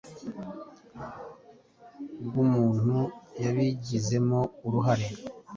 [2.25, 2.97] bwumuntu
[3.43, 5.07] yabigizemo uruhare.